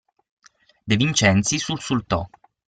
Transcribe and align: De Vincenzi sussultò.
De 0.87 0.95
Vincenzi 0.95 1.59
sussultò. 1.59 2.27